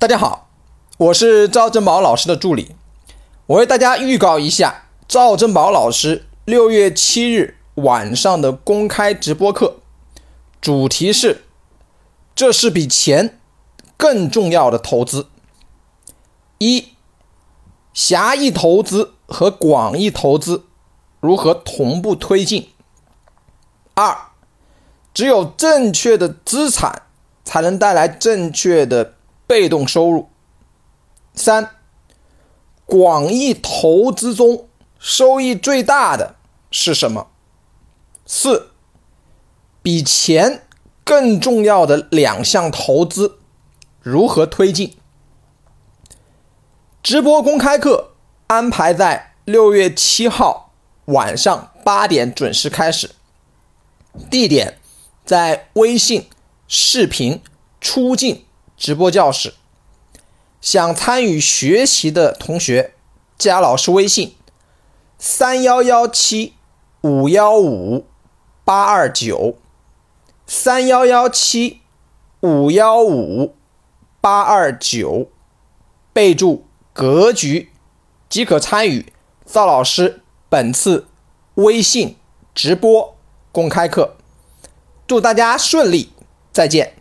[0.00, 0.48] 大家好，
[0.96, 2.76] 我是赵正宝老师的助理。
[3.46, 9.78] 我为大家预告一下赵正宝老师六月七日晚上的公开直播课，
[10.60, 11.42] 主题是：
[12.36, 13.40] 这是比钱
[13.96, 15.26] 更重要的投资。
[16.58, 16.90] 一、
[17.92, 20.66] 狭义投资和广义投资
[21.18, 22.68] 如何同步推进？
[23.94, 24.16] 二、
[25.12, 27.02] 只有正确的资产
[27.44, 29.14] 才能带来正确的。
[29.48, 30.28] 被动收入。
[31.34, 31.70] 三，
[32.84, 36.36] 广义投资中收益最大的
[36.70, 37.28] 是什么？
[38.26, 38.72] 四，
[39.82, 40.66] 比钱
[41.02, 43.38] 更重要的两项投资
[44.00, 44.96] 如何推进？
[47.02, 48.10] 直播公开课
[48.48, 50.74] 安排在六月七号
[51.06, 53.12] 晚上八点准时开始，
[54.28, 54.78] 地点
[55.24, 56.28] 在微信
[56.66, 57.40] 视频
[57.80, 58.44] 出镜。
[58.78, 59.54] 直播教室，
[60.60, 62.94] 想参与学习的同学，
[63.36, 64.36] 加老师微信：
[65.18, 66.54] 三幺幺七
[67.00, 68.06] 五幺五
[68.64, 69.56] 八二九，
[70.46, 71.80] 三幺幺七
[72.40, 73.56] 五幺五
[74.20, 75.28] 八二九，
[76.12, 77.72] 备注“格局”
[78.30, 79.12] 即可参与
[79.44, 81.08] 赵老师本次
[81.54, 82.16] 微信
[82.54, 83.16] 直播
[83.50, 84.16] 公开课。
[85.08, 86.12] 祝大家顺利，
[86.52, 86.97] 再见。